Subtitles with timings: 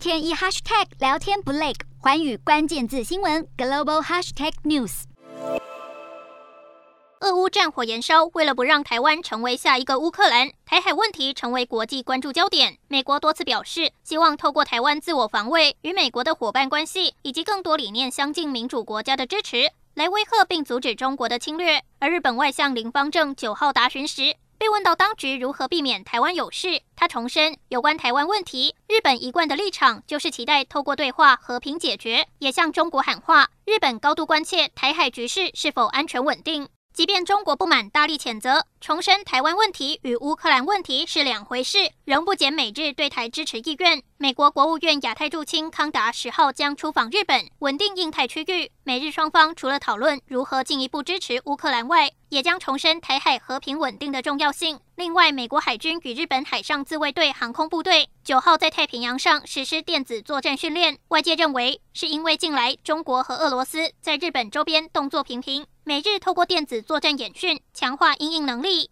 [0.00, 5.02] 天一 hashtag 聊天不累，寰宇关键字新闻 global hashtag news。
[7.20, 12.78] 俄乌战火延烧，为了不让台湾成为下一个乌克兰，台海问题成为国际关注焦点。
[12.88, 21.84] 美国多次表示，希望透过台湾自我防卫与美国的伙伴关系以及更多理念相近民主国家的支持，来威吓并阻止中国的侵略。
[21.98, 36.68] 而日本外相林芳正九号答询时，被问到当局如何避免台湾有事，他重申有关台湾问题，日本一贯的立场就是期待透过对话和平解决，也向中国喊话，日本高度关切台海局势是否安全稳定。
[36.92, 44.02] 即便中国不满，大力谴责，重申台湾问题与乌克兰问题是两回事，仍不减美日对台支持意愿。
[44.18, 48.70] 美国国务院亚太驻青康达十号将出访日本，稳定印太区域。
[48.84, 54.80] 美日双方除了讨论如何进一步支持乌克兰外，也将重申台海和平稳定的重要性。
[54.96, 68.88] 另外，美国海军与日本海上自卫队航空部队九号在太平洋上实施电子作战训练，外界认为是因为近来中国和俄罗斯在日本周边动作频频，美日透过电子作战演训强化应应能力。